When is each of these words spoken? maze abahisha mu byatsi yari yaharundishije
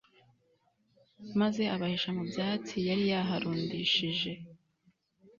maze 1.39 1.61
abahisha 1.75 2.09
mu 2.17 2.23
byatsi 2.29 2.75
yari 2.87 3.03
yaharundishije 3.11 4.31